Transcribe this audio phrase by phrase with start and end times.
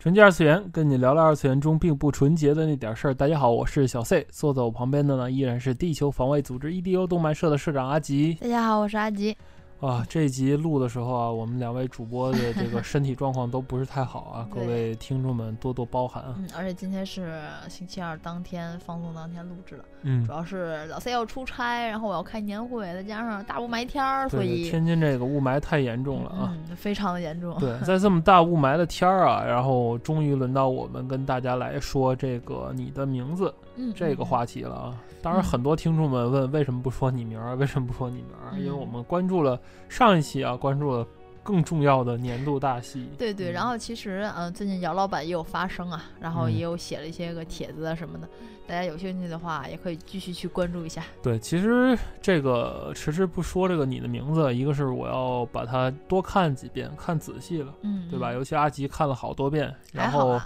[0.00, 3.12] 纯洁二次元，跟你聊聊二次元中并不纯洁的那点事儿。
[3.12, 8.32] 大家好，我是小 C，坐在我旁边的呢依然是地球防卫组织 EDO 动漫社的社长阿吉。
[8.40, 9.36] 大家好，我是阿吉。
[9.80, 16.34] 啊，这一集录的时候啊，我们两位主播的这个 身体状况都不是太好啊，各位听众们多多包涵啊。
[16.36, 27.58] 嗯，而且今天是星期二当天放送当天录制的，嗯，主要是老 C 要出差，然后我要开年会，再加上大雾霾天儿，所以天津这个雾霾太严重了啊，非常的严重。
[27.58, 33.54] 对， 在这么大雾霾的天儿啊，然后终于轮到我们跟大家来说这个你的名字
[33.94, 34.94] 这个话题了啊。
[35.22, 37.54] 当然，很多听众们问为什么不说你名儿？
[37.56, 38.58] 为什么不说你名儿？
[38.58, 41.06] 因为我们关注了上一期啊，关注了
[41.42, 43.08] 更重要的年度大戏。
[43.18, 48.28] 对对，然后其实嗯，最近姚老板也有发声啊，然后也有写了一些个帖子啊什么的。
[48.70, 51.02] 大家有兴趣的话，也可以继续去关注一下。
[51.20, 58.32] 对，其实这个迟迟不说这个你的名字，一个是我要把它多看几遍，看仔细了，嗯，对吧？
[58.32, 60.40] 尤其阿吉看了好多遍，然后，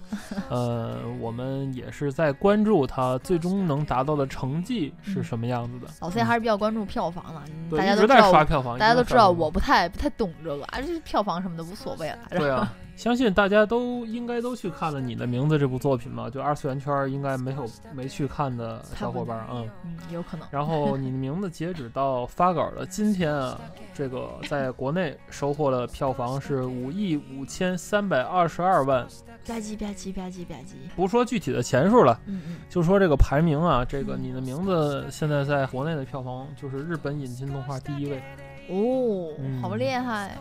[0.49, 5.87] 呃，我们也是在关注他 最终能达到的成绩是什么样子的。
[6.01, 7.23] 老 C 还是比较关注票房
[7.71, 12.19] 的，大家都知道刷票房，大家都知道我不太不太懂这个，啊，这票房什么的无所谓了。
[12.31, 12.73] 对啊。
[12.97, 16.31] 相信大家都应该都去看了《你的名字》这部作品嘛？
[16.31, 20.47] 就二次元圈应该没有没去看的小伙伴，嗯嗯，有可能。
[20.51, 23.61] 然后《你的名字》截止到发稿的今天啊，
[23.93, 29.05] 这个在国内收获了票房是五亿五千三百二十二万，
[29.47, 30.75] 吧唧吧唧吧唧吧唧。
[30.95, 38.23] 不说具体的钱数了，嗯嗯，就说这个排名啊，这个《你的名字》现在在国内的票房就是日本引进动画第一位。
[38.69, 40.37] 哦，好厉害！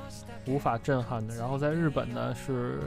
[0.47, 1.35] 无法震撼的。
[1.35, 2.79] 然后在日本呢，是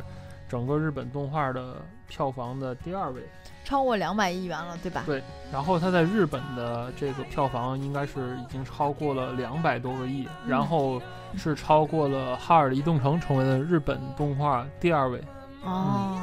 [0.48, 1.76] 整个日本动画的
[2.08, 3.22] 票房的第二位，
[3.64, 5.02] 超过两百亿元了，对吧？
[5.06, 5.22] 对。
[5.52, 11.00] 然后它在日本的这个票房应该是已经超过了两百多个亿，然后
[11.36, 15.22] 是超过了《哈尔的移动城》，成为了日本动画第二位。
[15.64, 16.18] 哦。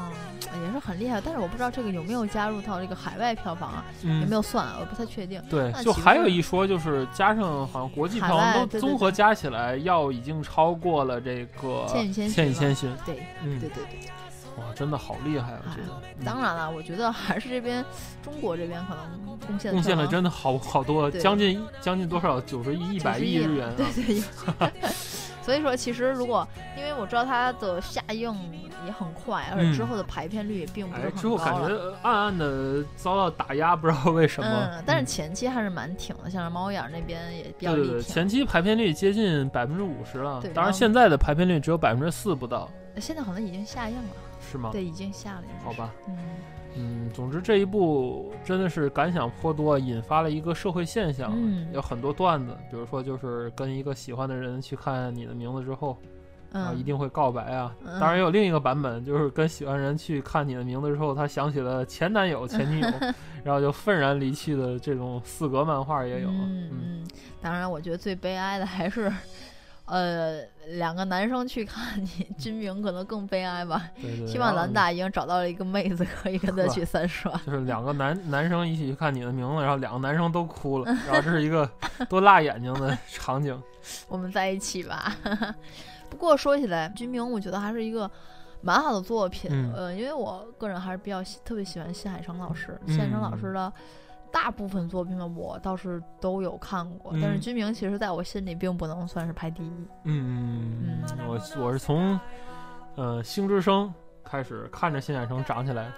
[0.62, 3.86] 也是很厉害，但是我不知道这个有没有加入到这个海外票房啊？
[4.04, 4.68] 有没有算？
[4.80, 5.42] 我不太确定。
[5.50, 12.32] 对，就还有一说，就是加上好像国际票房都综合加起来，要已经超过了这个《千与千寻》。
[12.34, 12.96] 千与千寻。
[13.06, 14.10] 对，嗯，对对对。
[14.58, 15.54] 哇，真的好厉害！
[15.66, 16.24] 我觉得。
[16.24, 17.84] 当然了，我觉得还是这边
[18.22, 22.40] 中国这边可能贡献贡献了真的好好多，将近将近多少？
[22.42, 23.74] 九十亿、一百亿日元。
[23.76, 24.24] 对对。
[25.44, 28.34] 所以说，其实如果因为我知道它的下映
[28.86, 34.50] 也很快，而且之后的排片率也并不是很高之后感觉暗暗的遭到打压，不知道为什么。
[34.50, 40.42] 嗯，但是前期还是蛮挺的，像是猫眼那边也比较对对对，前期排片率接近百分之五十了。
[40.54, 42.70] 当然现在的排片率只有百分之四不到。
[42.98, 44.10] 现在好像已经下映了。
[44.52, 44.70] 是吗？
[44.72, 45.44] 对，已经下了。
[45.64, 45.94] 好吧。
[46.08, 46.18] 嗯。
[46.76, 51.32] 嗯，总之这一部真的是感想颇多，引发了一个社会现象，
[51.74, 55.98] 有很多段子，比如说就是跟一个喜欢的人去看你的名字之后，
[56.52, 57.76] 啊，一定会告白啊。
[58.00, 62.88] 当然也有另一个版本，就是跟喜欢人去看你的名字之后，他想起了前男友、前女友，
[63.44, 66.30] 然后就愤然离去的这种四格漫画也有。
[66.30, 67.06] 嗯，
[67.42, 69.12] 当然，我觉得最悲哀的还是。
[69.94, 73.92] 呃，两个男生去看你， 军明可能更悲哀吧。
[74.02, 74.26] 对对。
[74.26, 77.32] 希望咱大已经找到了一个妹子，可以跟他去三刷。
[77.46, 81.70] 就是两个男 男生一起去看你的名字，然后两个男生都哭了， 然后这是一个
[82.10, 83.62] 多辣眼睛的场景。
[84.08, 85.16] 我们在一起吧。
[86.10, 88.10] 不过说起来，军明我觉得还是一个
[88.62, 89.72] 蛮好的作品。
[89.76, 93.72] 呃，因为我个人还是比较特别喜欢新海诚老师，新海诚老师的。
[94.34, 99.88] 大部分作品呢，我倒是都有看过，但是军明其实在我心里并不能算是排第一。
[100.06, 102.20] 嗯嗯嗯我我是从
[102.96, 103.94] 呃星之声
[104.24, 105.92] 开始看着新海诚长起来，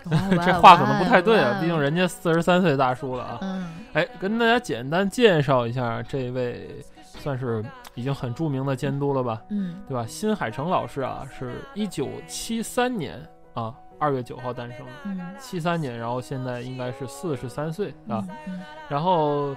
[0.46, 3.38] 这话可能不太对啊，毕竟人家四十三岁大叔了啊。
[3.42, 7.64] 嗯，哎，跟大家简单介绍一下这位算是
[7.94, 9.42] 已经很著名的监督了吧？
[9.50, 10.06] 嗯，对吧？
[10.06, 13.18] 新海诚老师啊，是一九七三年
[13.54, 13.74] 啊。
[14.00, 14.86] 二月九号诞生
[15.18, 18.26] 的，七三年，然后现在应该是四十三岁啊。
[18.90, 19.56] 然后，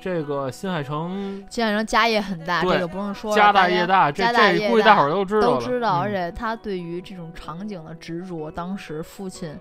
[0.00, 5.98] 这个新海诚，新海诚家业很大，这个不用说，家大业大，这这估计大伙儿都知道都知道。
[5.98, 9.54] 而且他对于这种场景的执着，当时父亲，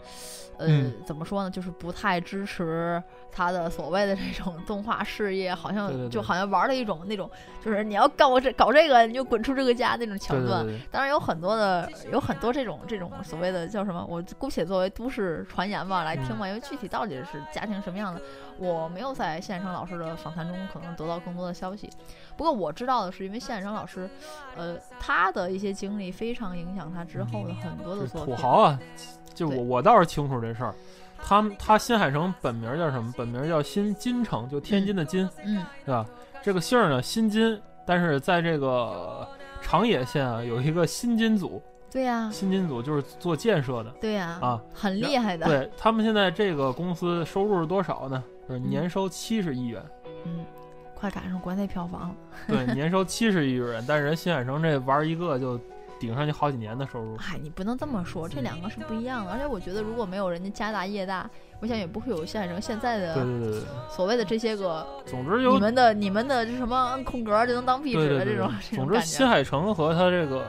[0.57, 3.01] 呃，怎么说呢，就是不太支持
[3.31, 7.29] 他的所谓的这种动画事业，好像就好像玩了一种那种，
[7.63, 10.65] 就是你要搞这搞这个，你就滚出这个家那种桥段。
[10.89, 18.21] 当然有很多的，有很多这种这种所谓的叫什么，我姑且作为都市传言吧来听吧，因为具体到底是家庭什么样的。
[18.59, 21.89] 我没有在谢海生老师的访谈中可能得到更多的消息，
[22.35, 24.09] 不过我知道的是，因为谢海生老师，
[24.55, 28.35] 呃，他的一些经历非常影响他之后的很多的作品。
[28.35, 28.79] 土豪啊，
[29.33, 30.75] 就我我倒是清楚这事儿。
[31.21, 33.13] 他他新海诚本名叫什么？
[33.17, 36.05] 本名叫新金城，就天津的津，嗯，对吧？
[36.41, 39.27] 这个姓儿呢，新金，但是在这个
[39.61, 41.61] 长野县啊，有一个新金组。
[41.91, 43.89] 对呀，新金组就是做建设的。
[43.99, 45.45] 对呀，啊，很厉害的。
[45.45, 48.23] 对他们现在这个公司收入是多少呢？
[48.49, 49.79] 就是年收七十亿元，
[50.25, 50.43] 嗯，
[50.95, 52.15] 快赶上国内票房了。
[52.47, 55.55] 对，年收七十亿元，但是人新海诚这玩一个就
[55.99, 57.15] 顶上去好几年的收入。
[57.15, 59.31] 嗨，你不能这么说，这两个是不一样的。
[59.31, 61.29] 而且我觉得，如果没有人家家大业大，
[61.59, 64.83] 我想也不会有新海诚现在的对对对所谓的这些个。
[65.05, 68.51] 总之，有你们的你们的这什么按空格就能当壁纸的这种。
[68.73, 70.43] 总之，新海诚和他这个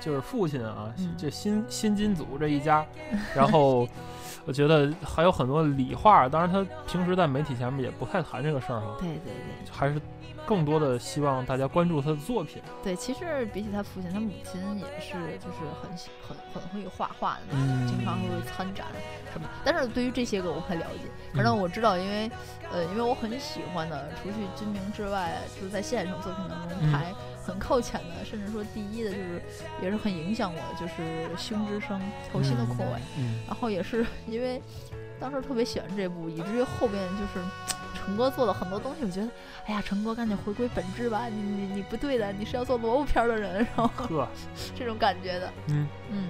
[0.00, 2.84] 就是父亲啊，这新新金组这一家，
[3.32, 3.86] 然后。
[4.44, 8.96] 我觉得还有很多理话，当然他平时在媒体前面也不太谈这个事儿哈。
[8.98, 10.00] 对对对，还是
[10.44, 12.60] 更多的希望大家关注他的作品。
[12.82, 15.90] 对，其实比起他父亲，他母亲也是就是很
[16.26, 18.86] 很很会画画的那种，经常会参展
[19.32, 19.48] 什么。
[19.64, 22.30] 但是对于这些个我不太了解，反正我知道，因为
[22.72, 27.14] 呃，因为我很喜欢的，除去金明之外，就是在现实作品当中排。
[27.44, 29.42] 很靠前的，甚至说第一的，就是
[29.82, 31.02] 也是很影响我的，就是
[31.36, 32.00] 《星之声》
[32.32, 33.00] 头心的扩尾，
[33.46, 34.62] 然后也是因为
[35.18, 37.46] 当时特别喜欢这部，以至于后边就是
[37.94, 39.28] 成哥做了很多东西，我觉得，
[39.66, 44.26] 哎呀，成哥赶紧回归本质吧，你你你不对的，你是要做萝卜片的人，然后
[44.74, 45.88] 这种感觉的，嗯。
[46.10, 46.28] 嗯，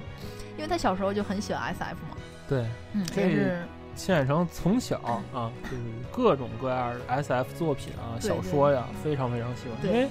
[0.57, 2.17] 因为他小时候就很喜欢 S F 嘛，
[2.49, 3.63] 对，嗯，这是
[3.95, 4.99] 新海诚从小
[5.33, 10.09] 啊，就是各种各样的 S F 作品啊，小说呀，非常非常喜欢，因为。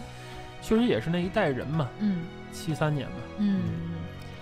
[0.62, 3.62] 确实也是那一代人嘛，嗯，七三年嘛，嗯，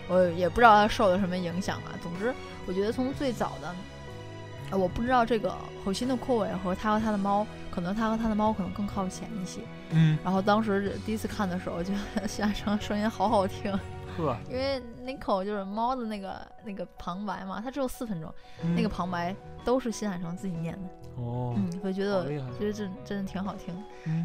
[0.07, 1.95] 我也不知道他受了什么影响啊。
[2.03, 2.33] 总之，
[2.67, 9.61] 我觉得从最早的，我不知道这个火星的扩尾和他和他的猫，可能他和他的猫可能更靠前一些，
[9.91, 10.17] 嗯。
[10.23, 11.93] 然后当时第一次看的时候，就
[12.27, 13.71] 夏成声音好好听，
[14.17, 18.33] 呵，因为 Nico 就是猫的那个那个旁白嘛，它只有四分钟，
[18.75, 20.89] 那个旁白都是新海诚自己念的，
[21.21, 22.25] 哦，嗯，会觉得
[22.59, 23.73] 觉得真真的挺好听，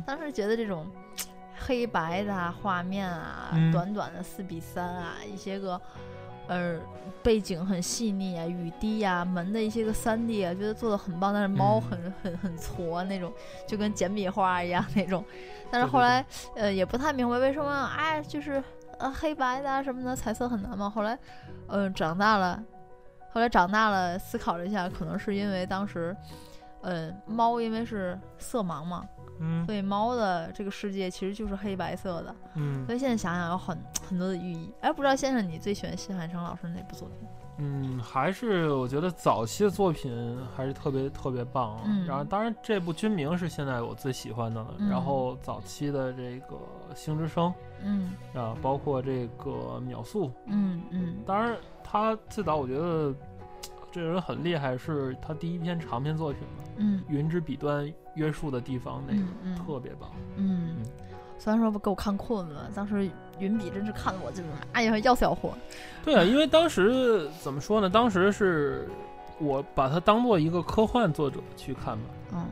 [0.05, 0.87] 当时觉得这种。
[1.59, 5.81] 黑白的画面啊，短短的四比三啊，一些个，
[6.49, 6.79] 呃，
[7.23, 11.33] 背景很细腻啊，雨滴呀，门的一些个三 D 啊，觉得做的很棒。
[11.33, 13.33] 但是猫很很很挫那种，
[13.67, 15.25] 就跟简笔画一样那种。
[15.71, 16.25] 但是后来，
[16.55, 18.63] 呃，也不太明白为什么，哎，就是
[18.99, 20.91] 呃黑白的啊什么的，彩色很难嘛。
[20.91, 21.19] 后来，
[21.69, 22.63] 嗯，长大了，
[23.33, 26.15] 后来长大了，思考了一下，可能是因为当时，
[26.83, 29.05] 嗯，猫因为是色盲嘛。
[29.41, 32.35] 嗯，所以猫的这个世界其实就是黑白色的。
[32.55, 33.79] 嗯，所以现在想想有很
[34.09, 34.73] 很多的寓意。
[34.81, 37.29] 哎，不知道先生你最喜欢新海诚老师哪部作品？
[37.59, 41.79] 嗯，还是我觉得早期的作品还是特别特别棒。
[41.85, 44.75] 嗯，然后当然这部《军明》是现在我最喜欢的了。
[44.91, 46.57] 然后早期的这个
[46.97, 47.49] 《星之声》，
[47.83, 49.51] 嗯，啊，包括这个
[49.81, 51.17] 《秒速》，嗯嗯。
[51.25, 53.15] 当然他最早我觉得
[53.93, 56.65] 这人很厉害，是他第一篇长篇作品嘛。
[56.79, 57.93] 嗯，云之彼端。
[58.15, 60.77] 约束的地方那个特别棒，嗯，
[61.39, 65.53] 虽然说不给我看困了，当时云笔真是看得我就是哎呀要死要活。
[66.05, 67.91] 对啊，因为当时怎么说呢？
[67.91, 68.89] 当时是
[69.41, 72.47] 我把它当做一个科幻作者去看嘛，嗯，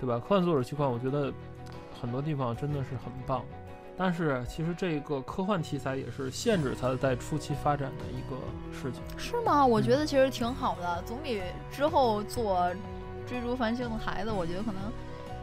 [0.00, 0.18] 对吧？
[0.20, 1.32] 科幻作者去看，我觉得
[2.00, 3.44] 很多地方真的是很棒。
[3.96, 8.36] 但是其实这个科幻题材也是限制它在初期发展的一个
[8.72, 9.02] 事情。
[9.18, 9.66] 是吗？
[9.66, 12.70] 我觉得其实挺好的，总比之后做
[13.26, 14.80] 追逐繁星的孩子，我觉得可能。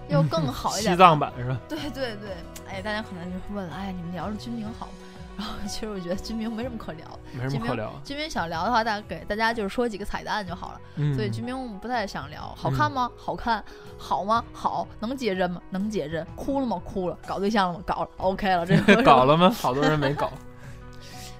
[0.09, 1.59] 要更好一点， 西藏版是吧？
[1.67, 2.35] 对对对，
[2.69, 4.91] 哎，大家可能就问，哎，你们聊着军明好吗？
[5.38, 7.91] 然后其实我觉得军明没什么可聊，没什么可聊。
[8.05, 10.81] 军明想聊的话，大家给大家就是说几个彩蛋就好了。
[11.13, 13.12] 所以军明不太想聊，好看吗？
[13.17, 13.62] 好看，
[13.97, 14.41] 好吗？
[14.53, 15.62] 好，能接针吗？
[15.69, 16.81] 能接针，哭了吗？
[16.85, 17.83] 哭了，搞对象了吗？
[17.85, 19.50] 搞了，OK 了，这个 搞了吗？
[19.50, 20.31] 好多人没搞。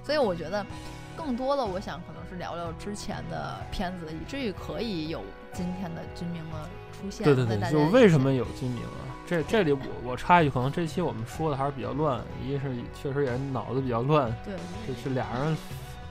[0.04, 0.64] 所以我觉得，
[1.16, 5.22] 更多的我想可能是聊聊之前的片子，以至于可以有
[5.56, 6.68] 今天的军明的。
[6.98, 9.04] 出现对对对，就为什么有金明啊？
[9.26, 14.54] 这这里我我插一句，可能这期我们说的还是比较乱，一是确实也是脑子比较乱，对，
[14.86, 15.54] 这是俩人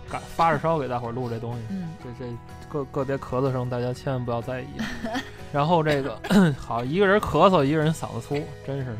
[0.07, 2.31] 感发着烧给大伙儿录这东西，嗯，这这
[2.69, 4.67] 个个别咳嗽声，大家千万不要在意。
[5.51, 6.19] 然后这个
[6.55, 8.95] 好，一个人咳嗽，一个人嗓子粗，真是。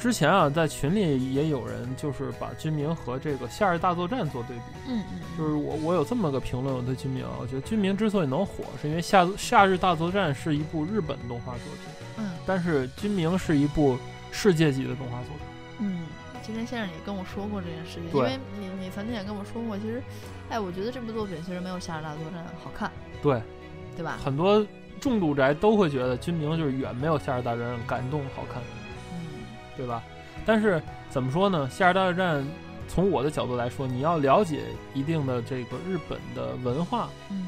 [0.00, 4.62] 之前啊，在群里也有人就是把军明和这个《夏日大作战》做对比。
[4.88, 5.20] 嗯嗯。
[5.36, 12.24] 就是我我有这么个评论，我对军明，我觉得军明之所以能火，是因为《夏夏日大作战》是一部日本动画作品。
[12.24, 12.30] 嗯。
[12.46, 13.98] 但是军明是一部
[14.32, 15.46] 世界级的动画作品。
[15.80, 16.06] 嗯，
[16.42, 20.02] 今天先生也跟我说过这件事情，因为你你曾经也跟我说过，其实，
[20.48, 22.90] 哎，我觉得这部作品其实没有《夏日大作战》好看。
[23.22, 23.40] 对。
[23.96, 24.18] 对吧？
[24.24, 24.66] 很多
[24.98, 28.62] 重度宅都会觉得军明就是远没有《夏日大作战》感动好看。
[29.80, 30.02] 对吧？
[30.44, 31.66] 但是怎么说呢？
[31.74, 32.42] 《夏日大作战》
[32.86, 34.60] 从我的角度来说，你要了解
[34.92, 37.46] 一定的这个日本的文化，嗯，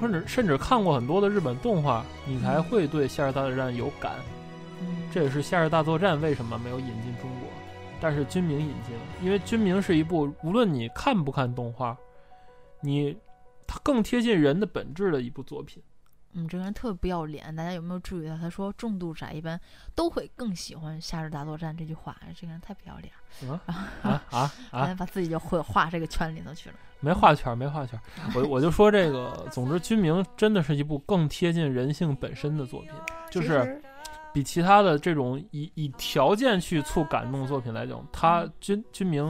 [0.00, 4.12] 或者甚至看过很多的日本动画，你才会对《夏日大作战》有感。
[4.80, 7.48] 嗯，这也是《夏日大作战》为什么没有引进中国，
[8.00, 11.96] 但是军民引进了，因为军民是一部无论你看不看动画，
[12.80, 13.16] 你
[13.66, 15.82] 它更贴近人的本质的一部作品。
[16.32, 18.36] 嗯，这个人特别不要脸，大家有没有注意到？
[18.36, 19.58] 他说重度宅一般
[19.94, 23.12] 都会更喜欢《夏日大作战》这句话，这个人太不要脸
[23.50, 23.60] 了。
[24.02, 24.94] 啊 啊啊！
[24.98, 26.76] 把自己就会画这个圈里头去了。
[27.00, 27.98] 没画圈，没画圈。
[28.34, 32.90] 我我就说这个，总之《军明》真的是一部更贴近人性本身的作品，
[33.30, 33.80] 就是
[34.32, 39.24] 比其他的这种以以条件去促感动作品来讲，他《军军明》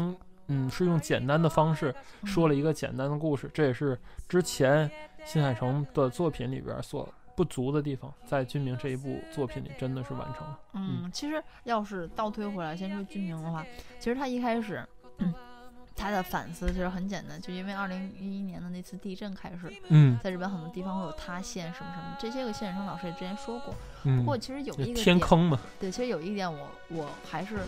[0.49, 4.91] 嗯是用简单的方式说了一个简单的故事，这也是之前。
[5.25, 10.59] 新海诚的作品里边所不足的地方，在君明这一部作品里真的是完成了。
[10.73, 13.63] 嗯，其实要是倒推回来，先说君明的话，
[13.99, 14.83] 其实他一开始，
[15.95, 23.75] 他的反思其实很简单，就因为二零一一年的那次地震开始，嗯，在日本很多地方会有塌陷什么什么，这些个谢远生老师也之前说过。
[24.05, 27.59] 不过其实有一个天坑嘛，对，其实有一点我我还是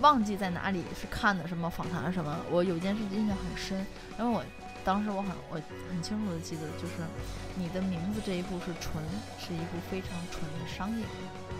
[0.00, 3.86] 忘记在哪里是看的什么访谈什么，我有一件事印象很深，
[4.18, 4.42] 因为我。
[4.84, 5.54] 当时我很我
[5.88, 6.94] 很清楚的记得，就是
[7.54, 9.00] 你的名字这一部是纯，
[9.38, 11.08] 是一部非常纯的商业片，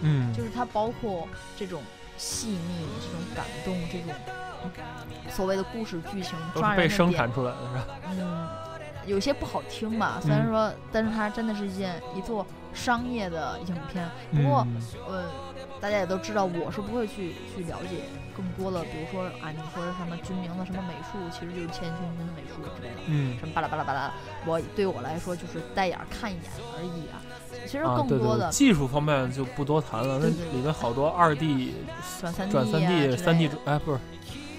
[0.00, 1.80] 嗯，就是它包括这种
[2.18, 4.12] 细腻、这种感动、这种
[5.30, 7.86] 所谓的故事剧情抓人被生产出来的是吧？
[8.10, 8.48] 嗯，
[9.06, 14.08] 有些不好听吧，虽然说，但是它真的是一件一座商业的影片。
[14.32, 14.66] 不过，
[15.08, 15.24] 呃，
[15.80, 18.02] 大家也都知道，我是不会去去了解。
[18.34, 24.10] 更多的，比如说啊，你说什么军明的什么美术，其实就是千军军的美术之类的，嗯，什么巴拉巴拉巴拉，
[24.46, 26.44] 我对我来说就是带眼看一眼
[26.78, 27.20] 而已啊。
[27.66, 31.74] 其实更多的技术方面就不多谈了，那里面好多二 D
[32.18, 34.00] 转三 D 转三 D 三 D 哎不是，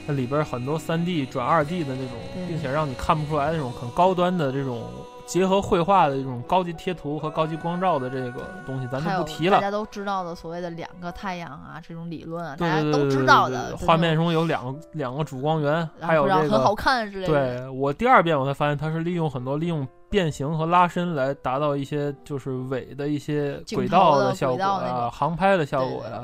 [0.06, 2.18] 那里边很多三 D 转二 D 的那种，
[2.48, 4.84] 并且让你看不出来那种很高端的这种。
[5.26, 9.56] 结合绘画的这种高级贴图和高级光照的这个东西，咱就不提了。
[9.56, 13.76] 大家都知道的所谓的两个太阳啊，这种理论啊，大家都知道的。
[13.78, 17.34] 画面中有两个两个主光源，还有这个很好看之类的。
[17.34, 26.22] 对我第二遍我才发现，它是利用很多利用变形和拉伸来达到一些就是伪的一些轨道的效果啊，航拍的效果呀。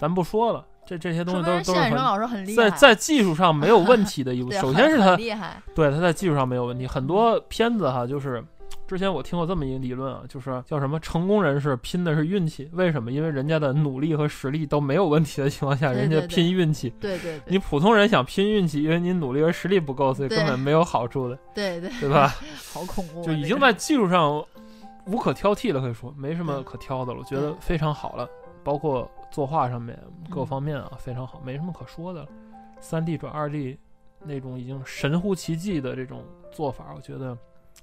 [0.00, 0.64] 咱不说了。
[0.86, 4.52] 这这些东西都都是很在在技术上没有问题的一部。
[4.60, 6.86] 首先是他厉害，对他在技术上没有问题。
[6.86, 8.42] 很多片子哈，就是
[8.86, 12.70] 之前我听过这么一个理论啊，就是叫什么成功人士拼的是运气。
[12.72, 13.10] 为什么？
[13.10, 16.90] 因为人家的努力和实力都没有问题的情况下，人家拼运气。
[17.00, 17.40] 对对。
[17.46, 21.36] 你普通人想拼运气，因为你努力和实力不够，所以根本没有好处的。
[21.52, 21.90] 对对。
[22.00, 22.32] 对吧？
[22.72, 23.24] 好恐怖。
[23.24, 24.44] 就已经在技术上
[25.06, 28.28] 无可挑剔了，可以说没什么可挑的了，我觉得非常好了，
[28.66, 29.08] 包括。
[29.28, 29.98] 作画上面
[30.30, 32.26] 各方面啊非常好，没什么可说的。
[32.80, 33.76] 三 D 转二 D
[34.22, 37.36] 那种已经神乎其技的这种做法，我觉得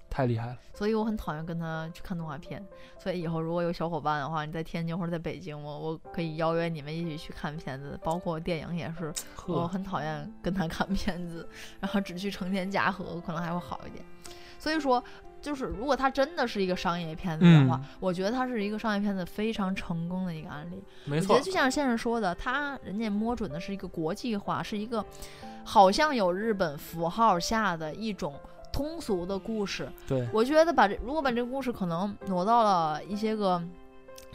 [0.09, 0.57] 太厉害了。
[0.73, 2.65] 所以我很讨厌跟他去看动画片。
[2.97, 9.13] 所以以后如果有小伙伴的话，你在天津或者在北京，我我可以邀约你们一起去看片子，包括电影也是。
[9.45, 11.47] 我很讨厌跟他看片子，
[11.81, 14.03] 然后只去成田嘉禾可能还会好一点。
[14.57, 15.03] 所以说。
[15.43, 20.81] 就是如果它真的是一个商业片子的话，我觉得它是一个商业片子非常成功的一个案例。
[21.05, 25.05] 没错，我觉得就像先生说的，他人家摸准的是一个国际化，是一个
[25.63, 28.33] 好像有日本符号下的一种
[28.71, 29.87] 通俗的故事。
[30.07, 33.61] 对，我觉得把这如果把这个故事可能挪到了一些个。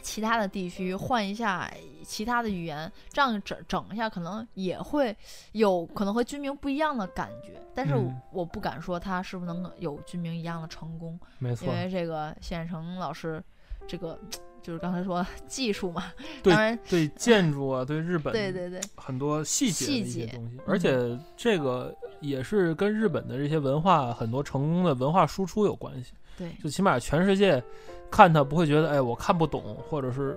[0.01, 1.69] 其他的地区换一下
[2.09, 5.15] 其他的语言，这样整整一下，可能也会
[5.51, 7.61] 有可能和军民不一样的感觉。
[7.75, 7.93] 但是
[8.31, 11.17] 我不敢说他是不是能有军民一样的成功。
[11.37, 13.41] 没错，因为这个谢远成老师，
[13.87, 14.19] 这个
[14.63, 16.11] 就是刚才说技术嘛，
[16.41, 20.97] 对当然对建筑啊，对日本对对对很多细节的一些东西，而且
[21.37, 26.13] 这个也是跟日本的这些文化很多成功的文化输出有关系。
[26.35, 27.63] 对，就起码全世界。
[28.11, 30.35] 看他不会觉得哎，我看不懂，或者是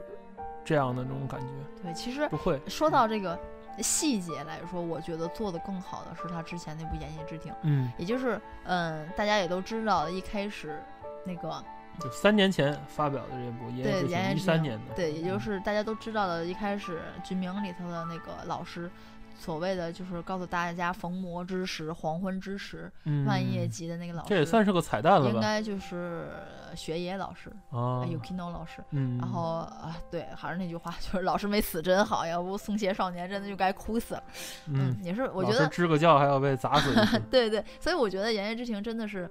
[0.64, 1.47] 这样的那种感觉。
[1.83, 2.61] 对，其实不会。
[2.66, 3.38] 说到这个
[3.78, 7.52] 细节来说，我觉得做的更好的是他之前那部《言叶之庭》。
[7.62, 10.81] 嗯，也就是嗯，大家也都知道，一开始
[11.25, 11.62] 那个
[12.00, 18.90] 就三年前发表的这部《对，炎炎之三年的，对，也就是大家都知道的，一开始剧名里头的那个老师。
[19.39, 22.91] 所谓的就是告诉大家逢魔之时、黄昏之时、
[23.27, 25.35] 万叶集的那个老师，这也算是个彩蛋了吧？
[25.35, 26.29] 应该就是
[26.75, 28.83] 学野老师啊，Yukino 老师。
[28.91, 34.23] 嗯，然后啊，对，还是那句话，就是老师没死真好，要不送鞋少年真的就该哭死了。
[34.69, 36.95] 嗯，也是，我觉得支个教还要被砸死。
[37.31, 39.29] 对对，所以我觉得《言叶之庭》真的是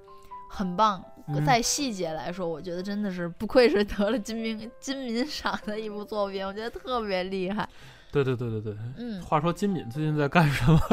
[0.50, 1.02] 很棒，
[1.46, 7.66] 在细节来说，我觉得真的是不愧是得了金明金民赏的一部作品，我觉得特别厉害。
[8.12, 9.20] 对对对对对，嗯。
[9.22, 10.80] 话说金敏最近在干什么？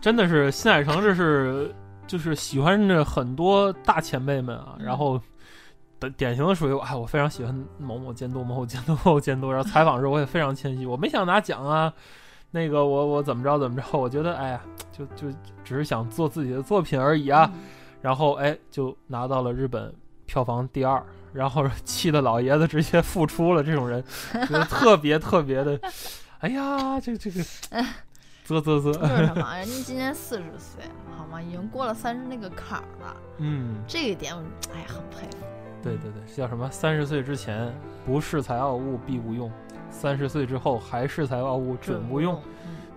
[0.00, 1.74] 真的是新海诚，这是
[2.06, 5.20] 就是喜欢着很多大前辈们啊，然后
[5.98, 9.50] 的典型的属于哎，我非常喜欢某某监督、某某监督、某某监督。
[9.50, 11.92] 然后 采访时我也非常谦虚，我没想拿奖啊，
[12.52, 13.98] 那个我我怎么着怎么着？
[13.98, 14.60] 我觉得哎呀，
[14.92, 15.26] 就就
[15.64, 17.50] 只是想做自己的作品而已啊。
[18.00, 19.92] 然后哎，就拿到了日本
[20.26, 21.04] 票房第二。
[21.38, 24.02] 然后气的老爷子直接复出了，这种人
[24.32, 25.78] 觉得特别特别的，
[26.40, 27.40] 哎呀，这这个
[28.44, 28.90] 啧 啧啧。
[28.90, 29.54] 为什么？
[29.56, 30.82] 人家今年四十岁，
[31.16, 31.40] 好吗？
[31.40, 33.16] 已经过了三十那个坎儿了。
[33.36, 34.42] 嗯，这一点我，
[34.74, 35.44] 哎呀，很佩服。
[35.80, 36.68] 对对对，叫什么？
[36.72, 37.72] 三十岁之前
[38.04, 39.48] 不恃才傲物必无用，
[39.92, 42.42] 三十岁之后还恃才傲物准无用。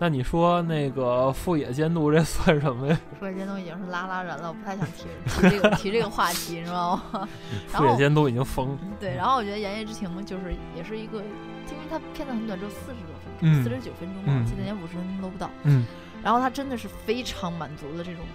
[0.01, 2.99] 那你说那个副野监督这算什么呀？
[3.19, 7.29] 副野监督已经是拉拉人了，我不太想提提这个提这个话题，你知道吗？
[7.67, 8.79] 副野监督已经疯了。
[8.99, 15.47] 对，然后我觉得《炎夜之庭》就是也是一个，因为它片子很短，只有四十多分钟，四十九分钟嘛，记得连五十分钟都不到。
[15.65, 15.85] 嗯。
[16.23, 18.25] 然后他真的是非常满足了这种，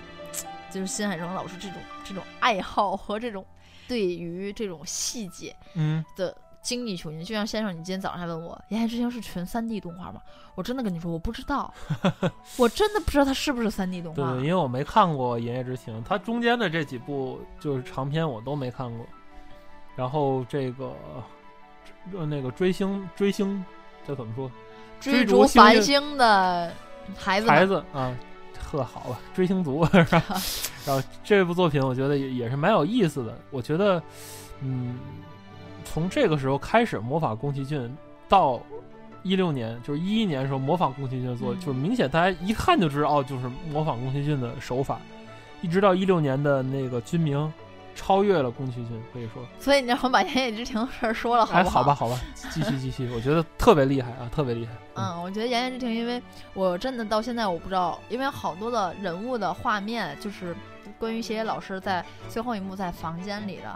[0.70, 3.44] 就是新海诚老师这种这种爱好和这种
[3.88, 6.32] 对于这种细节嗯的。
[6.66, 10.20] 精益求精，就像先生，你今天早上还问我《炎炎之星》是纯三 D 动画吗？
[10.56, 11.72] 我真的跟你说，我不知道，
[12.58, 14.32] 我真的不知道它是不是三 D 动画。
[14.32, 19.06] 对，因为我没看过《炎炎之星》，它中间的这几部就是长篇我都没看过。
[19.94, 20.92] 然后这个
[22.12, 23.64] 呃那个追星追星
[24.04, 24.50] 这怎么说？
[25.00, 26.72] 追逐繁星的
[27.16, 28.12] 孩子孩子啊，
[28.72, 30.20] 呵，好吧，追星族是吧？
[30.84, 34.02] 然后这部作品我觉得也也是蛮有意思的，我觉得
[34.62, 34.98] 嗯。
[35.92, 37.96] 从这个时候开始模仿宫崎骏，
[38.28, 38.60] 到
[39.22, 45.00] 一六年，就是一一年的时候模仿宫崎骏做，就是明显大家一看就知道，哦，就是模仿宫崎骏的手法。
[45.62, 47.52] 一直到一六年的那个军名，
[47.94, 49.42] 超越了宫崎骏，可以说。
[49.58, 51.80] 所以你让我把《言叶之庭》的事儿说了，好不好？
[51.80, 52.20] 好吧，好吧，
[52.52, 54.72] 继续继续，我觉得特别厉害啊，特别厉害。
[54.94, 60.54] 嗯，我觉得《言叶之庭》，因为我真的到现在我不知道，因为好多的人物的画面，就是
[60.98, 63.74] 关于写野老师在最后一幕在房间里的。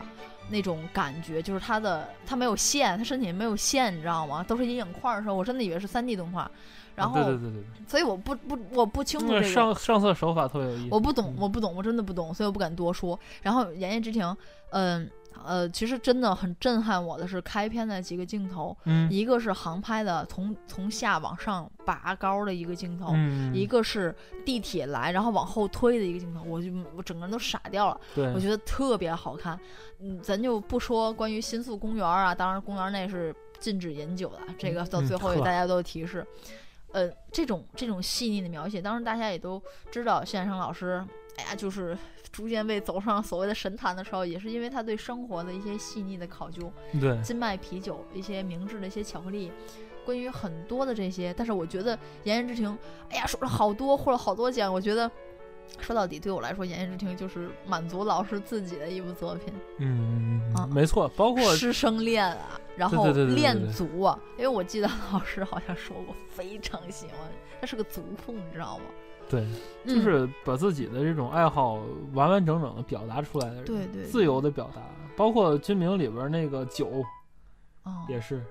[0.50, 4.44] 那种感觉就是它的它没有线，它身体没有线，你知道吗？
[4.46, 6.50] 都是阴影块的时候，我真的以为是三 D 动画。
[6.96, 10.88] 然后，对对对对所以我不不我不清楚这个上上色手法特别有意思。
[10.90, 13.18] 我不懂，我不懂，我真的不懂，所以我不敢多说。
[13.42, 14.26] 然后《言叶之庭》，
[14.70, 15.08] 嗯。
[15.44, 18.76] 呃，其实真的很震撼我的是开篇的几个镜头，
[19.08, 23.14] 一个是航拍的从从下往上拔高的一个镜头，
[23.54, 24.14] 一个是
[24.44, 28.00] 地铁来然后往后推的一个镜头，我就我整个人都傻掉了。
[28.34, 29.58] 我觉得特别好看。
[30.00, 36.26] 嗯，咱就不说关于新宿公园啊，当然公园内是禁止饮酒的，这个到最后给大家都提示。
[36.92, 41.02] 呃，这种这种细腻的描写，当时大家也都知道，谢生老师，
[41.38, 41.96] 哎呀，就是。
[42.32, 46.72] 逐渐被走上所谓的神坛的时候，也是因为他对生活的一些细腻的考究。
[47.00, 49.50] 对，金麦啤酒，一些明治的一些巧克力，
[50.04, 51.34] 关于很多的这些。
[51.34, 52.70] 但是我觉得《炎炎之庭》，
[53.10, 54.72] 哎呀，说了好多，获了好多奖。
[54.72, 55.10] 我觉得
[55.80, 59.52] 说到底，对我来说，《言叶之庭》就是满足老师自己的一部作品。
[59.78, 67.16] 嗯，啊，没错，包括师生恋啊，然后恋足啊，因为我记得老师好像说过，非常喜欢，
[67.60, 68.84] 他是个足控，你知道吗？
[69.30, 69.46] 对，
[69.86, 71.80] 就是把自己的这种爱好
[72.14, 74.82] 完完整整的表达出来的人，对对，自由的表达，
[75.16, 77.04] 包括军名里边那个酒，
[78.08, 78.42] 也是，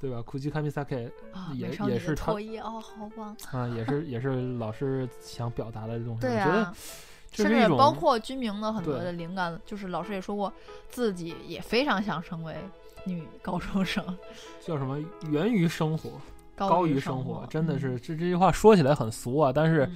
[0.00, 1.10] 对吧？Kuji Kamisake
[1.54, 6.72] 也也是他哦，好棒啊，也是也是老师想表达的这种，对啊，
[7.32, 10.52] 甚至包括军名的很多的灵感，就是老师也说过，
[10.88, 12.54] 自己也非常想成为
[13.04, 14.04] 女高中生，
[14.64, 14.96] 叫什么？
[15.28, 16.12] 源于生活。
[16.66, 19.88] 高于生活，真的是这这句话说起来很俗啊，但是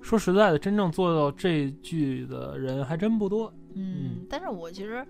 [0.00, 3.52] 说实在的，真正做到这句的人还真不多。
[3.74, 5.04] 嗯，但是我其实，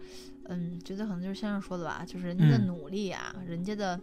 [0.44, 4.01] 嗯，觉得可能就是先生说的吧，就是人家的努力啊，人家的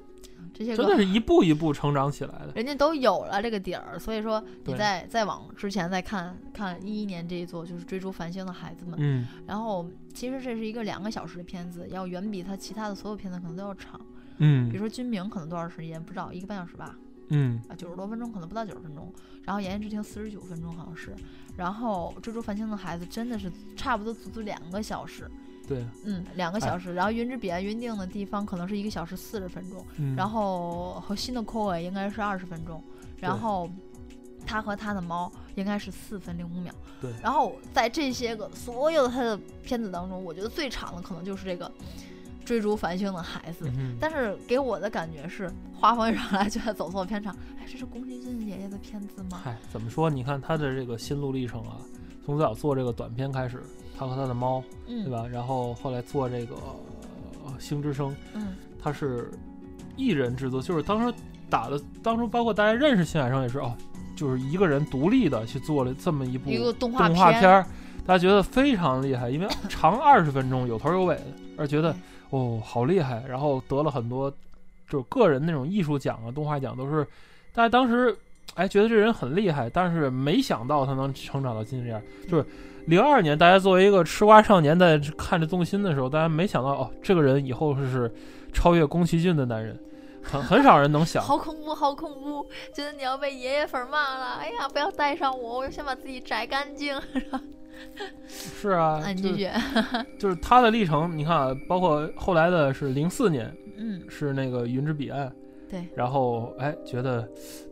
[0.54, 14.00] 这些真的是一步一步成长起来的，人家都有了这个底儿，所以说你再再往之前再看看一一年这一座，就是追逐繁星的孩子们，嗯，然后其实这是一个两个小时的片子，要远比他其他的所有片子可能都要长。
[14.42, 16.96] 嗯，比如说军明可能多少时间不知道，一个半小时吧。
[17.30, 19.10] 嗯啊，九十多分钟可能不到九十分钟。
[19.44, 21.16] 然后《言叶之庭》四十九分钟好像是，
[21.56, 25.30] 然后《追逐繁星的孩子》真的是差不多足足两个小时。
[25.68, 26.94] 对，嗯，两个小时。
[26.94, 29.86] 然后《云之彼岸》约定的地方可能是一个小时四十分钟，
[30.18, 32.84] 然后和新的 Core 应该是二十分钟，
[33.18, 33.70] 然后
[34.46, 36.74] 他和他的猫应该是四分零五秒。
[37.00, 41.72] 对，然后在这些个所有的他的片子当中，我觉得最长的可能就是这个。
[42.44, 47.36] 追逐繁星的孩子，但是给我的感觉是画风一上来就在走错片场。
[47.60, 49.40] 哎，这是宫崎骏爷爷的片子吗？
[49.44, 50.10] 嗨，怎么说？
[50.10, 51.78] 你看他的这个心路历程啊，
[52.26, 53.62] 从最早做这个短片开始，
[53.98, 55.28] 他和他的猫，对吧？
[55.28, 56.56] 然后后来做这个
[57.60, 59.32] 星之声，嗯，他是
[59.96, 61.14] 一人制作，就是当时
[61.50, 63.74] 打的，当初包括大家认识新海诚也是哦，
[64.16, 67.66] 就是一个人独立的去做了这么一部一个动画片儿，
[68.06, 71.26] 大家觉得非常厉害，因为 长二十分钟，有头有尾的，
[71.58, 71.96] 而觉得。
[72.32, 73.24] 哦，好厉害！
[73.30, 74.30] 然后得了很多，
[74.90, 77.06] 就是个人那种艺术奖啊、动画奖都是，
[77.54, 78.14] 大家当时
[78.56, 82.02] 哎觉得这人很厉害，但是没想到他能成长到今天这样。
[82.30, 82.46] 就是
[82.88, 88.12] 零二年，大家作为一个吃瓜少年在看着动心的时候，大家没想到哦，这个人以后是
[88.52, 89.78] 超越宫崎骏的男人，
[90.24, 91.24] 很很少人能想。
[91.24, 92.48] 好恐怖，好恐怖！
[92.74, 94.36] 觉得你要被爷爷粉骂了。
[94.40, 97.00] 哎呀，不要带上我，我先把自己摘干净。
[98.28, 99.50] 是啊，继续，
[100.20, 101.18] 就是他的历程。
[101.18, 105.28] 你看啊，包括后来的是零四年，嗯，是那个《云之彼岸》，
[105.70, 107.28] 对，然后哎，觉得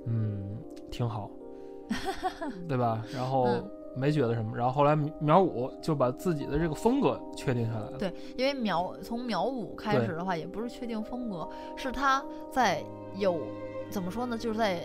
[0.07, 0.57] 嗯
[0.89, 1.29] 挺好，
[2.67, 3.03] 对吧？
[3.13, 7.97] 然后没觉得什么，然后后来苗五就把自己的这个风格确定下来了。
[7.97, 12.83] 对，因为苗从苗五开始的话，也不是确定风格，是他在
[13.15, 13.41] 有
[13.89, 14.37] 怎么说呢？
[14.37, 14.81] 就是在。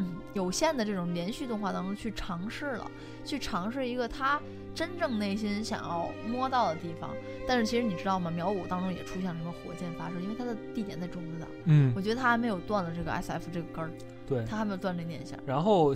[0.00, 2.88] 嗯，有限的这种连续动画当中去尝试了，
[3.24, 4.40] 去尝试一个他
[4.72, 7.10] 真正内心想要摸到的地方。
[7.48, 8.30] 但是其实你知道吗？
[8.30, 11.48] 苗五当中也出现了什么火箭发射，因为它的地点在中子岛。
[11.64, 13.90] 嗯，我觉得他还没有断了这个 S F 这个根儿。
[14.24, 15.36] 对，他还没有断这念想。
[15.44, 15.92] 然后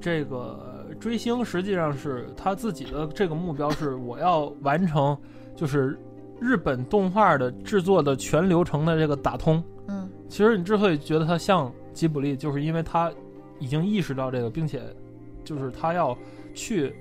[0.00, 5.16] 这个追星实际上是他自己的这个目标是我要完成，
[5.56, 5.98] 就是
[6.40, 9.62] 日本动画的制作的全流程的这个打通。
[9.88, 13.12] 嗯，其实你之所以觉得他像吉卜力，就是因为他。
[13.60, 14.82] 已经意识到这个，并且，
[15.44, 16.14] 就是他要
[16.54, 16.92] 去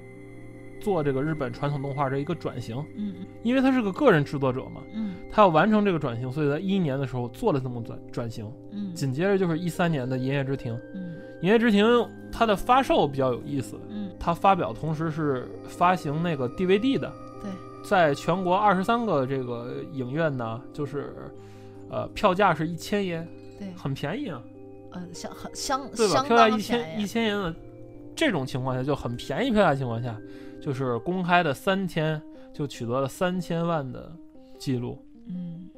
[0.79, 2.77] 做这个日本传统动画的一个转型。
[2.95, 4.81] 嗯，因为他是个个人制作者嘛。
[4.93, 8.49] 嗯，他要完成这个转型，所以在一一年的时候做了这么转转型。
[8.71, 10.73] 嗯，紧接着就是一三年的《银夜之庭》。
[10.93, 11.12] 嗯，
[11.43, 11.85] 《银夜之庭》
[12.31, 13.77] 它的发售比较有意思。
[13.89, 17.11] 嗯，它发表同时是发行那个 DVD 的。
[17.41, 17.51] 对，
[17.83, 21.13] 在全国二十三个这个影院呢，就是
[21.89, 23.27] 呃票价是一千元，
[23.59, 24.41] 对，很便宜啊。
[24.93, 26.23] 嗯，相很相对吧？
[26.23, 27.53] 票价一千一千元的
[28.15, 29.51] 这种情况下，就很便宜。
[29.51, 30.17] 票价情况下，
[30.61, 32.21] 就是公开的三天
[32.53, 34.09] 就取得了三千万的
[34.57, 34.97] 记录。
[35.27, 35.69] 嗯，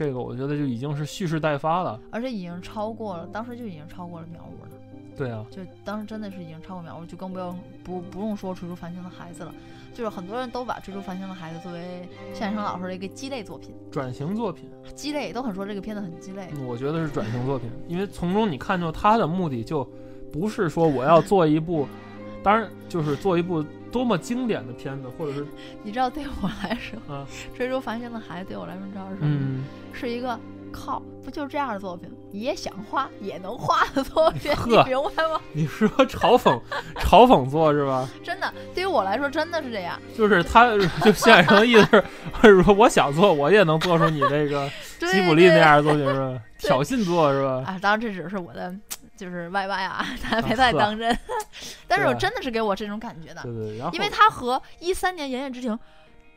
[0.00, 4.70] 这个我觉得就已经是蓄势待发了，而且已经超过了，当时就已经超过了苗五了。
[5.14, 9.52] 对啊，就当时真的是已经超过苗五，就更不要不不用说《追逐繁星的孩子》了。
[9.92, 16.48] 就是很多人都把《追逐繁星的孩子》作为谢海生老师的一个鸡肋作品，转型作品，鸡肋都很说这个片子很鸡肋。
[16.66, 19.86] 我觉得是转型作品，因为从中你看出他的目的就
[20.32, 21.86] 不是说我要做一部，
[22.42, 25.46] 当然就是做一部多么经典的片子，或者是
[25.82, 27.26] 你知道对我来说，啊，
[27.56, 29.64] 《追逐繁星的孩子》对我来说你知道是什么？
[29.92, 30.38] 是一个。
[30.72, 35.40] 靠，不就是这样的作品，也想画也能画的作品，你明白吗？
[35.52, 36.60] 你是说嘲讽
[36.94, 38.08] 嘲讽作是吧？
[38.22, 40.00] 真的，对于我来说真的是这样。
[40.16, 40.68] 就是他，
[41.02, 42.04] 就现在的意思
[42.40, 46.40] 是， 说我想做，我也能做出你这个吉卜力那样的作品是吧？
[46.60, 47.64] 挑衅作是吧？
[47.66, 48.72] 啊，当然这只是我的，
[49.20, 51.16] 就是 Y Y 啊，大家别太当真。
[51.86, 55.74] 但是我真的是给我这种感觉的，对对，因为他和一三年《炎夜之庭》。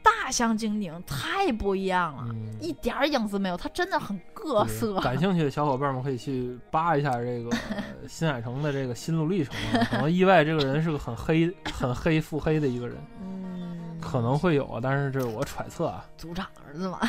[0.05, 3.55] 大相径庭，太不一样了，一点影子没有。
[3.55, 4.99] 他真的很各色。
[4.99, 7.49] 感兴趣的小伙伴们可以去扒一下这个
[8.05, 9.87] 新海诚的这个心路历程啊。
[9.89, 16.05] 可能意外这个人是个很黑、很黑、腹黑的一个人，嗯，可能会有啊，但是这是我揣测啊。
[16.17, 16.99] 组长儿子嘛，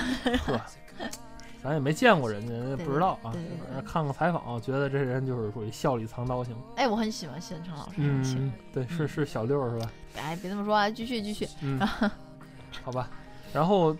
[0.47, 0.61] 呵，
[1.65, 3.33] 咱也没见过人家，人家不知道啊。
[3.33, 6.55] 对看个采访，觉得这人就是属于笑里藏刀型。
[6.77, 7.95] 哎，我很喜欢新海诚老师。
[7.97, 9.91] 嗯，对，是是小六是吧？
[10.19, 11.49] 哎，别这么说啊，继续继续。
[11.63, 11.81] 嗯。
[12.85, 13.09] 好吧，
[13.53, 13.97] 然后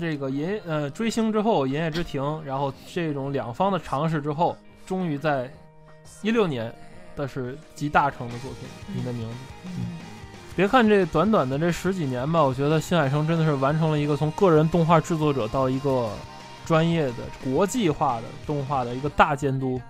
[0.00, 5.48] 这个银呃追星之后，《银叶之庭》，然后这种两方的尝试之后，终于在
[6.22, 6.74] 一六年
[7.14, 9.34] 的是集大成的作品《你的名字》。
[9.78, 9.98] 嗯，
[10.56, 16.08] 别看这短短的这十几年吧，我觉得新海诚真的是完成了一个从个人动画制作者到一个
[16.64, 19.80] 专业的国际化的动画的一个大监督，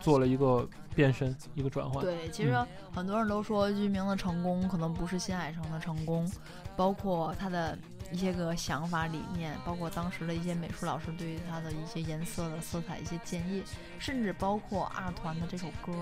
[0.00, 2.02] 做了一个变身，一个转换。
[2.02, 2.54] 对，其实
[2.94, 6.30] 很多人都说居民的成功可能不是新海诚的成功，
[6.76, 7.76] 包括他的
[8.12, 13.62] 一些个想法理念，包括当时的一些美术老师对于他的一些颜色的色彩一些建议，
[13.98, 15.92] 甚至包括二团的这首歌。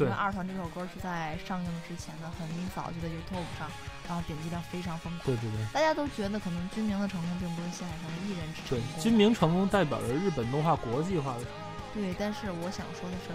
[0.00, 3.70] 因为二团这首歌是在上映之前的很早就在 YouTube 上，
[4.08, 5.26] 然后点击量非常疯狂。
[5.26, 5.64] 对对对。
[5.72, 8.88] 大家都觉得可能君明的成功并不是新海诚一人之成功。
[8.94, 11.62] 对，君明成功代表着日本动画国际化的成功。
[11.94, 13.30] 对，但是我想说的是，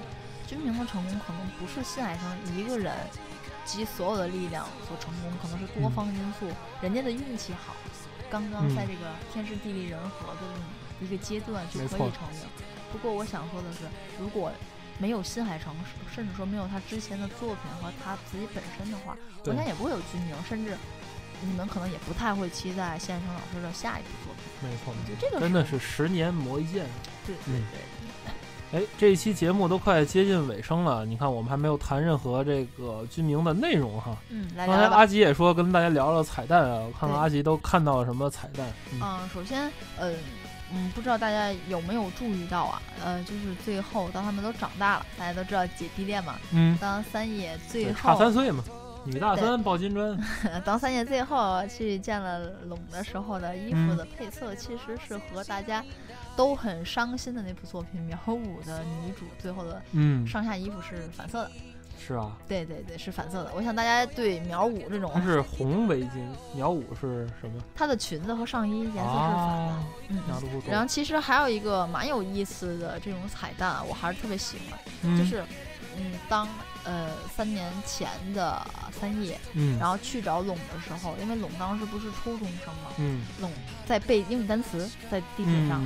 [0.47, 2.93] 君明的成功可能不是新海诚一个人
[3.63, 6.47] 集所有的力量所成功，可能是多方因素。
[6.81, 7.75] 人家的运气好，
[8.29, 10.41] 刚刚在这个天时地利人和的
[11.01, 12.41] 一个阶段就可以成名。
[12.91, 13.79] 不过我想说的是，
[14.19, 14.51] 如果
[14.97, 15.75] 没有新海诚，
[16.13, 20.75] 甚至说没有他之前的作品和他自己本身的话，我想也不会有军营，甚至
[21.41, 24.69] 你们可能也不太会期待新海诚老师的下一部作品。
[24.69, 26.85] 没错，就这个真的是十年磨一剑。
[27.25, 27.79] 对对对。
[28.73, 34.17] 哎，这一期节目都快接近尾声了，你看我们还没有谈任何这个军名的内容哈。
[34.29, 38.67] 嗯，刚才阿吉也说跟大家聊聊彩蛋啊，我看看阿吉都看到了什么彩蛋。
[39.01, 40.11] 嗯，首先，呃，
[40.73, 42.81] 嗯，不知道大家有没有注意到啊？
[43.01, 46.35] 呃，就是最后当他们都长大了，大家都知道姐弟恋嘛。
[46.51, 46.77] 嗯。
[46.81, 48.61] 当三叶最后差三岁嘛，
[49.05, 50.19] 女大三抱金砖。
[50.65, 55.81] 当三叶最后去见了龙的时候的衣服的配色，其实是和大家。
[56.37, 61.51] 都很伤心的那部作品《苗五》的女主最后的嗯上下衣服是反色的，
[61.99, 63.51] 是啊，对对对，是反色的。
[63.55, 66.23] 我想大家对苗五这种，它是红围巾，
[66.55, 67.59] 苗五是什么？
[67.75, 69.83] 它的裙子和上衣颜色是反的。
[70.09, 70.21] 嗯，
[70.69, 75.43] 然后其实还有一个蛮有意思的这种彩蛋，我还是特别喜欢，就是
[75.97, 76.47] 嗯，当。
[76.83, 78.65] 呃，三年前的
[78.97, 83.51] 三叶，嗯，然后去找拢的时候，因为拢当时不是初中生嘛，嗯，拢
[83.85, 85.83] 在背英语单词，在地铁上，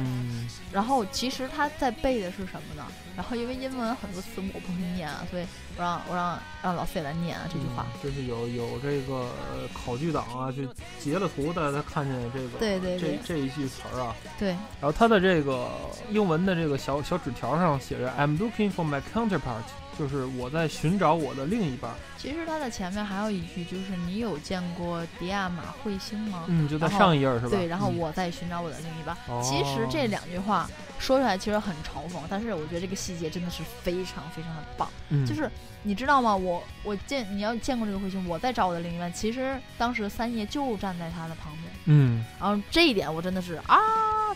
[0.71, 2.85] 然后其实他在背的是什么呢？
[3.15, 5.45] 然后因为英文很多词我不会念啊，所以
[5.75, 9.31] 我让我让让老费来念啊这句话，就是有有这个
[9.73, 10.63] 考据党啊，就
[10.99, 15.67] 截了图，大家看见这个，对对对，这这一句词儿啊，对，然后他的这个
[16.11, 19.63] 英文的这个小小纸条上写着 I'm looking for my counterpart。
[20.01, 21.91] 就是我在寻找我的另一半。
[22.17, 26.45] 其实他的前面还有一句，就是你有见过迪亚马彗星吗？
[26.47, 27.49] 嗯，就在上一页是吧？
[27.49, 29.15] 对，然后我在寻找我的另一半。
[29.43, 34.89] 其实这两句话说出来其实很嘲讽，但是我觉得这个细节真的是非常非常的棒。
[35.23, 35.47] 就是
[35.83, 36.35] 你知道吗？
[36.35, 39.13] 我我见你要见过这个彗星，我在找我的另一半。
[39.13, 41.70] 其实当时三叶就站在他的旁边。
[41.85, 43.77] 嗯，然后这一点我真的是啊。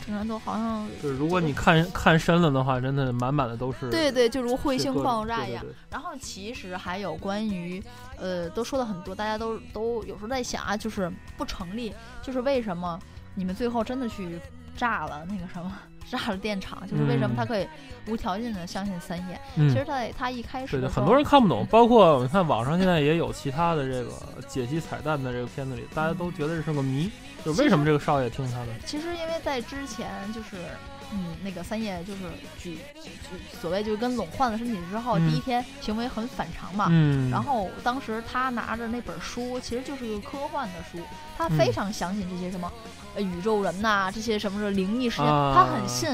[0.06, 3.90] 整个人都好像，就是如果你看看深了的话，真的满满的都是。
[3.90, 5.66] 对对，就如彗星爆炸一样。
[5.90, 7.82] 然后其实还有关于，
[8.18, 13.00] 呃，都说了很多，大家都都有时候在想啊，就是不成立，就是为什么
[13.34, 14.38] 你们最后真的去
[14.76, 15.72] 炸了那个什么，
[16.10, 17.68] 炸了电厂，就是为什么他可以
[18.08, 19.40] 无条件的相信三叶？
[19.56, 24.12] 其实他他一开始，对很多人看不懂，包括你看网上现在也有其他的这个
[24.48, 27.10] 解析彩蛋的这个片子里，大家都觉得这是个谜。
[27.44, 28.68] 就为什么这个少爷听他的？
[28.86, 30.58] 其实因为在之前就是，
[31.14, 32.22] 嗯，那个三叶就是
[32.58, 33.10] 举举
[33.62, 36.88] 所谓就是跟拢换了身体之后，第一天行为很反常嘛。
[36.90, 37.30] 嗯。
[37.30, 41.00] 然后当时他拿着那本书，其实就是个科幻的书，
[41.38, 42.72] 他非常相信这些什么，
[43.16, 46.10] 呃，宇宙人呐，这些什么是灵异事件，他很信。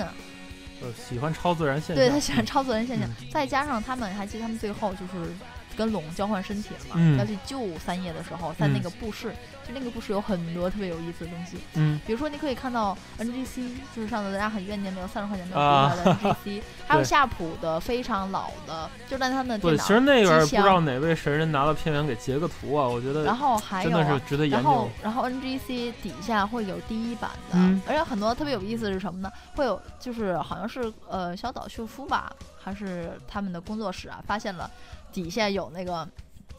[0.83, 1.95] 呃，喜欢超自然现象。
[1.95, 5.31] 对他喜欢超自然现象，再加上他们还记得他们最后就是
[5.77, 9.33] 跟龙交换身体了嘛，要去救三叶的时候，在那个布室。
[9.63, 24.63] 就那个故事有很多特别有意思的东西，嗯，比如说你可以看到 NGC，就是上次大家很怨念没有三十块钱没有回来的 NGC，还有夏普的非常老的，就在他们的电脑其实那个不知道哪位神人拿到片源给截个图啊，我觉得，然后还有，真的是值得研究。
[24.63, 29.31] 然后，然后 NGC 底下会有第一版的，而且很多特别有意思是什么呢？
[29.55, 34.69] 会有就是好像是呃小岛秀夫吧，还是他们的工作室啊，发现了
[35.11, 36.07] 底下有那个。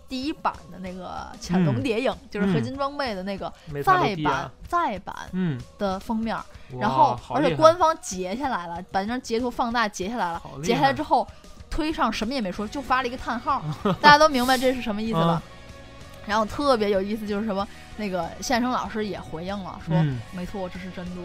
[0.08, 3.50] 第一版的那个《潜龙谍影》，就是合金装备的那个
[3.82, 5.16] 再版再版
[5.78, 6.36] 的封面，
[6.78, 11.26] 然后而且官方截下来了，把那张截图放大截下来了，截下来之后
[11.70, 13.62] 推上什么也没说，就发了一个叹号，
[14.02, 15.42] 大家都明白这是什么意思了。
[16.26, 19.96] 然后特别有意思就是什么，那个现生老师也回应了，说
[20.32, 21.24] 没错，这是真多。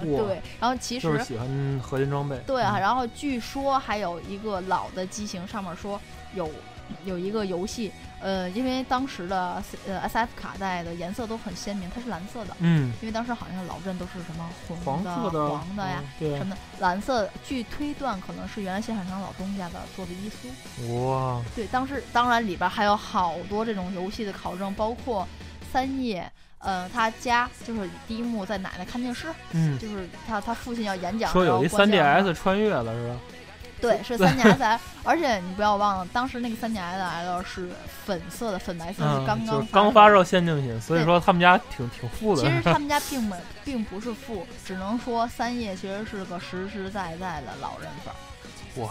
[0.00, 1.46] 对，然后其实喜欢
[1.82, 2.38] 合金装备。
[2.46, 6.00] 对啊，然后据说还有一个老的机型，上面说
[6.34, 6.50] 有
[7.04, 7.92] 有一个游戏。
[8.20, 12.56] 呃，因为当时的呃 S F 卡带的颜色都很鲜明，它是蓝色的。
[12.60, 12.90] 嗯。
[13.02, 16.56] 因为当时好像老镇都是什么红的、黄的呀，什么的。
[16.78, 21.04] 蓝色，据推断可能是原来新海诚老东家的做的伊苏。
[21.04, 21.42] 哇。
[21.54, 25.28] 对，当时当然里边还有好多这种游戏的考证，包括
[25.70, 26.26] 三叶，
[26.58, 33.16] 呃，他家就是第一幕在奶奶看电视，嗯，就是他他父亲要演讲，说有一三 D S 穿越了是吧？
[33.88, 37.68] 对， 是三年 S L，而且你不要忘了，当时那个三年 S L 是
[38.04, 42.42] 粉色的，粉白色是刚刚刚发售限定品，所以说他们家挺挺富的。
[42.42, 48.12] 其实他 们家并没并不是富，只能说三叶其实是个实实在在的老人粉。
[48.76, 48.90] 哇，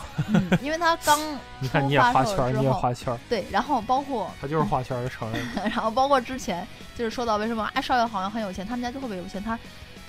[0.62, 1.20] 因为他刚
[1.60, 5.46] 你看你也画圈，你也画圈，对，然后包括他就是画圈承认。
[5.56, 6.66] 然后包括之前
[6.98, 9.60] 就是说到为什么哎少爷好像很有钱，他们家就特别有钱，他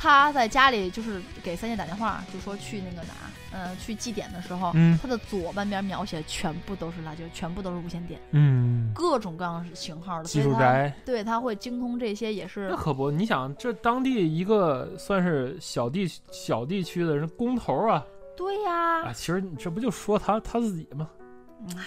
[0.04, 3.14] 他在家里就是给三姐打电话，就说去那个哪，
[3.52, 12.68] 嗯，去祭典的时候，他的左半边描写全部都是辣椒，全部都是无线电，嗯，各种各样型号的技术宅，对他会精通这些也是。
[12.68, 18.04] 那可不，你想这当地一个算是小地小地区的人工头啊。
[18.36, 21.08] 对呀，啊，其实你这不就说他他自己吗？
[21.78, 21.82] 哎，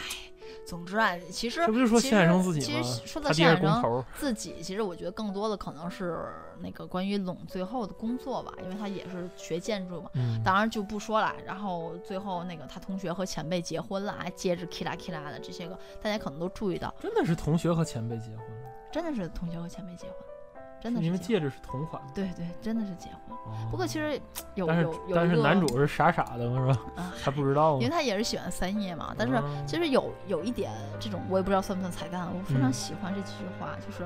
[0.66, 2.66] 总之啊，其实这不就说谢海生自己吗？
[2.66, 6.26] 其实说到谢海生自己，其实我觉得更多的可能是
[6.60, 10.10] 那个关于拢最后的工作吧，因为他也是学建筑嘛。
[10.14, 10.42] 嗯。
[10.44, 11.34] 当然就不说了。
[11.46, 16.94] 然后最后那个他同学和前辈结婚了，戒指 k 啦 k 啦的这些个，大家可能都注意到。
[17.00, 18.46] 真的是同学和前辈结婚？
[18.92, 20.16] 真的是同学和前辈结婚。
[20.82, 22.02] 真的，因为戒指是同款。
[22.14, 23.38] 对对，真的是结婚。
[23.72, 24.20] 不过其实
[24.56, 26.80] 有有有但是男主是傻傻的，是吧？
[27.24, 29.14] 还不知道因为他也是喜欢三叶嘛。
[29.18, 32.28] 但是其实有有一点这种，我也不知道算不算彩蛋。
[32.28, 34.06] 我非常喜欢这几句话，就是。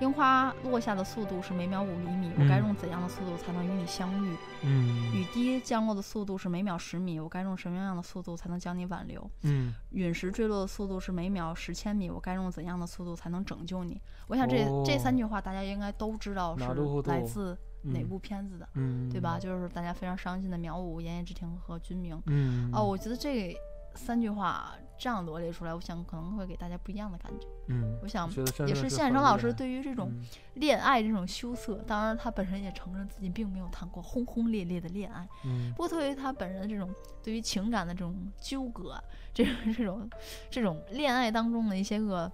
[0.00, 4.36] 樱花落下的速度是每秒五厘米，我该用怎样的速度才能与你相遇？
[4.62, 9.28] 嗯，雨滴降落的速度是每秒十米，我该用什么样的速度才能将你挽留？
[9.42, 14.00] 嗯，陨石坠落的速度是每秒十千米，我该用怎样的速度才能拯救你？
[14.28, 16.64] 我想这这三句话大家应该都知道是
[17.10, 18.68] 来自哪部片子的，
[19.10, 19.36] 对吧？
[19.38, 22.20] 就是大家非常伤心的苗五、言叶之庭和君明。
[22.26, 23.56] 嗯，哦，我觉得这
[23.98, 24.72] 三句话。
[25.00, 27.46] 这样罗列出来，我想可能会给大家不一样的感觉。
[27.68, 28.28] 嗯，我想
[28.66, 30.10] 也是谢海生老师对于这种
[30.54, 35.24] 恋爱这种羞涩，当然他本身也承认自己并没有谈过轰轰烈烈的恋爱。
[35.44, 39.00] 嗯，不过对于他本人的这种对于情感的这种纠葛，
[39.32, 40.10] 这种这种
[40.50, 42.28] 这种恋爱当中的一些个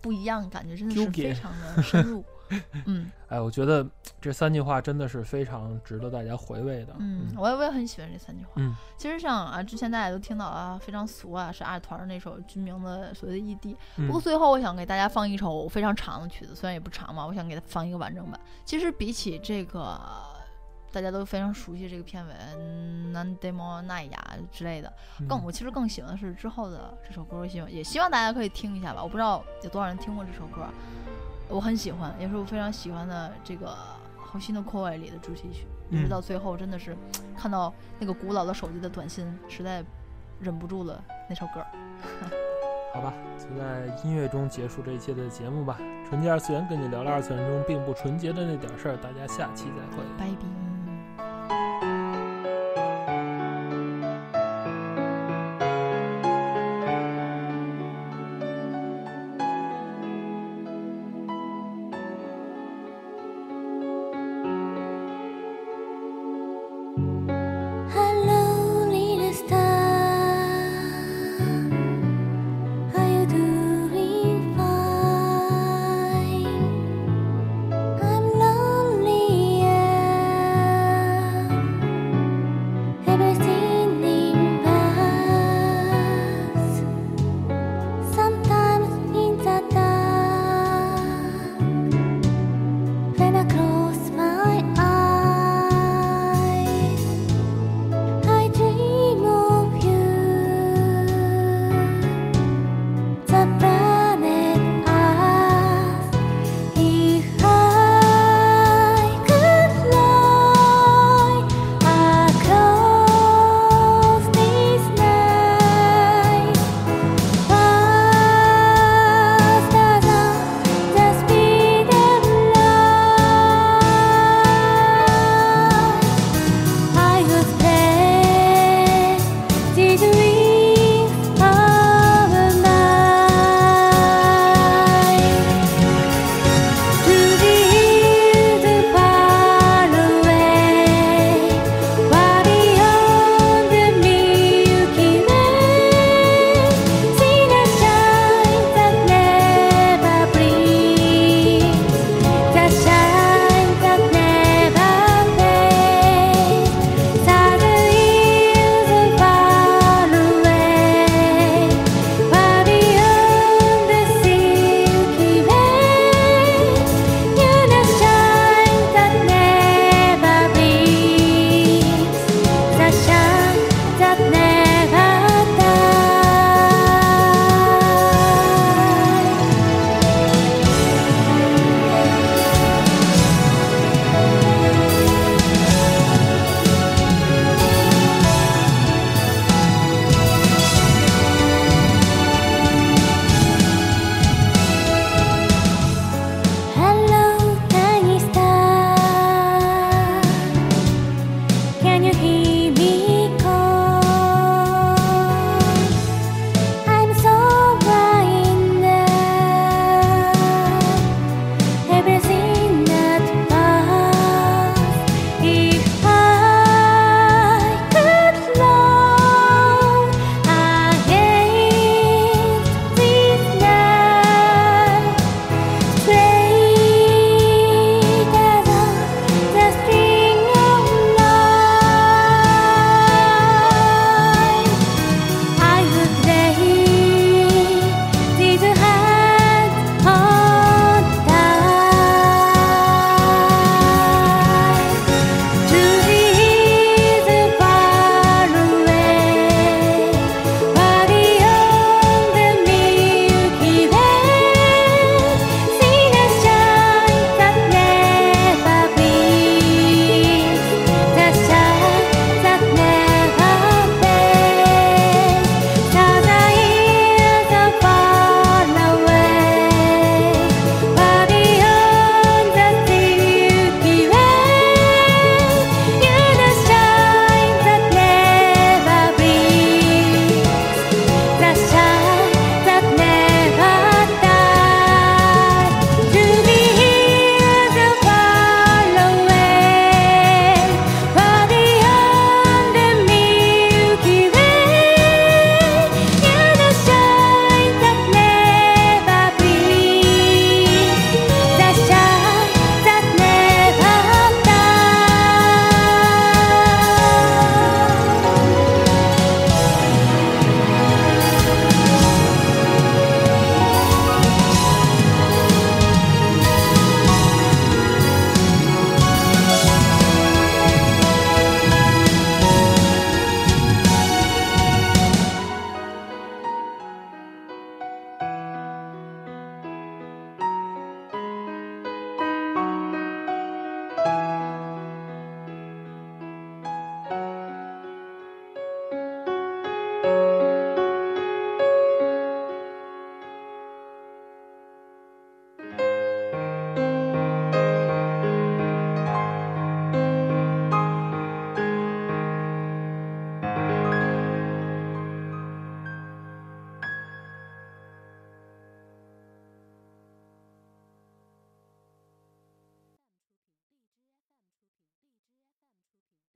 [0.00, 2.24] 不一样感觉，真的是非常的深入。
[2.86, 3.86] 嗯，哎，我觉得
[4.20, 6.92] 这三句话真的是非常值得大家回味的。
[6.98, 8.50] 嗯，我也我也很喜欢这三句话。
[8.56, 13.76] 嗯，其实像啊，之前大家都听到啊，非常俗啊，是二团那首军明的所谓的异地。
[13.94, 18.40] 不过最后我想给大家放一首非常长的曲子，虽然也不长嘛，我想给他放一个完整版。
[18.64, 19.96] 其实比起这个
[20.92, 22.32] 大家都非常熟悉这个片尾
[23.12, 24.92] 《南 demo 奈雅》之类的，
[25.28, 29.02] 更我其实更喜欢的是之后的这首歌，希望也希望大家可以听一下吧。
[29.02, 30.66] 我不知道有多少人听过这首歌。
[31.48, 33.66] 我很喜欢，也是我非常喜欢的这个
[34.16, 35.66] 《好心的扩外》里的主题曲。
[35.90, 36.96] 一直到最后，真的是
[37.36, 39.84] 看到那个古老的手机的短信，实在
[40.38, 41.64] 忍不住了那首歌。
[42.94, 45.76] 好吧，就在音乐中结束这一期的节目吧。
[46.08, 50.69] 纯洁二次元跟你聊了二次元中并不纯洁的那点事儿，大家下期再会，拜拜。